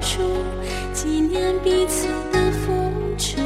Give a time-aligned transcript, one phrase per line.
[0.00, 0.22] 出
[0.92, 3.40] 纪念彼此的风出，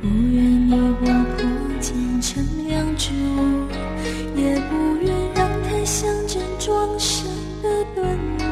[0.00, 1.44] 不愿你我破
[1.80, 3.12] 茧成两珠，
[4.36, 7.26] 也不愿让它象征众生
[7.62, 8.04] 的温
[8.38, 8.44] 暖，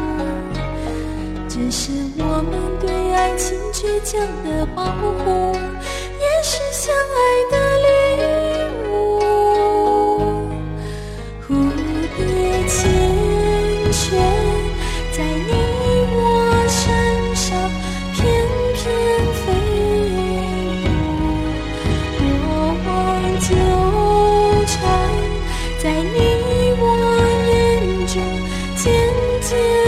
[1.49, 5.24] 这是我们对爱情倔强的保护。
[29.45, 29.84] 解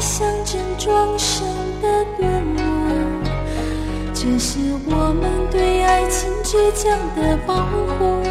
[0.00, 1.44] 象征装生
[1.82, 2.58] 的端午
[4.14, 7.66] 这是我们对爱情倔强的保
[7.98, 8.22] 护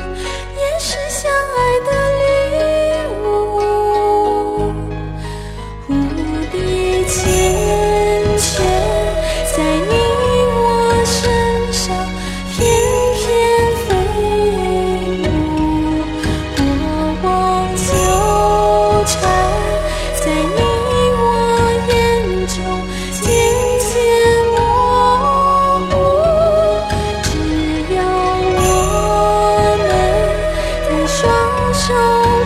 [31.77, 31.93] 秋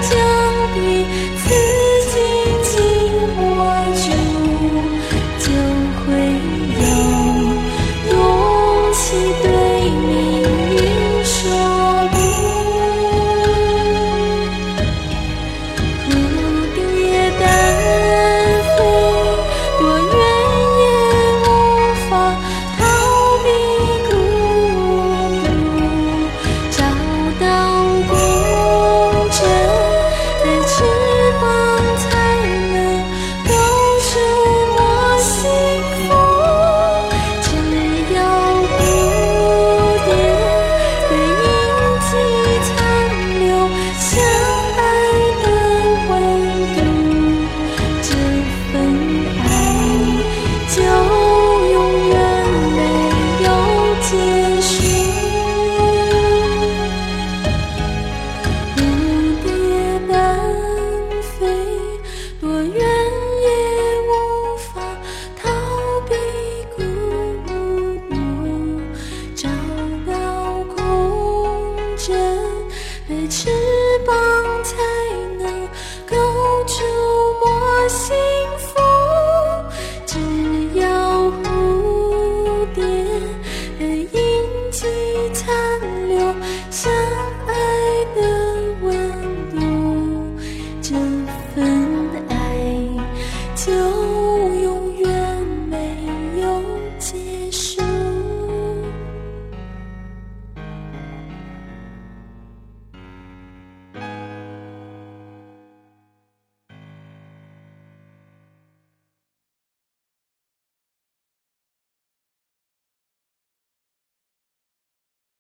[0.02, 0.21] 天。